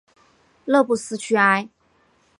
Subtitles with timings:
[0.65, 1.69] 勒布斯屈埃。